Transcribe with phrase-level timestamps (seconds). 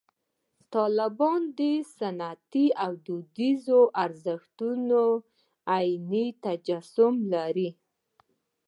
[0.73, 1.59] طالبان د
[1.97, 5.01] سنتي او دودیزو ارزښتونو
[5.75, 7.69] عیني تجسم لري.